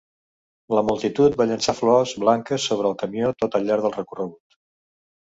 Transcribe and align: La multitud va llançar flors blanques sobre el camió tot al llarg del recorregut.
La 0.75 0.81
multitud 0.85 1.35
va 1.41 1.45
llançar 1.51 1.75
flors 1.79 2.13
blanques 2.23 2.65
sobre 2.71 2.89
el 2.93 2.97
camió 3.03 3.29
tot 3.45 3.59
al 3.61 3.69
llarg 3.69 3.87
del 3.89 3.95
recorregut. 3.99 4.57